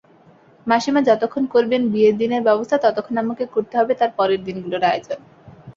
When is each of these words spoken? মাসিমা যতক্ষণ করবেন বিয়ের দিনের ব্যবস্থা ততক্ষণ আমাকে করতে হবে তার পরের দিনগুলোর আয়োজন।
মাসিমা 0.67 1.01
যতক্ষণ 1.01 1.43
করবেন 1.45 1.81
বিয়ের 1.91 2.15
দিনের 2.17 2.41
ব্যবস্থা 2.43 2.77
ততক্ষণ 2.77 3.15
আমাকে 3.17 3.43
করতে 3.53 3.73
হবে 3.79 3.93
তার 3.99 4.11
পরের 4.17 4.39
দিনগুলোর 4.43 4.83
আয়োজন। 4.83 5.19